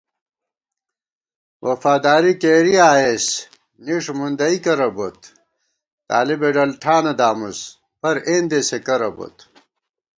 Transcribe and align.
وفاداری 1.67 2.33
کېری 2.41 2.75
آئېس 2.91 3.25
نِݭ 3.85 4.05
مُندَئی 4.17 4.57
کرہ 4.65 4.89
بوت 4.95 5.19
* 5.63 6.07
طالِبےڈلٹھانہ 6.09 7.13
دامُس 7.19 7.59
پر 7.99 8.15
اېندېسےکرہ 8.27 9.09
بوت 9.15 9.37